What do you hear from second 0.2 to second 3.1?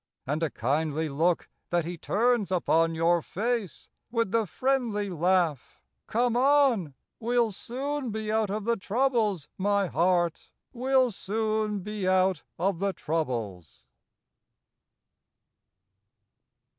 And a kindly look that he turns upon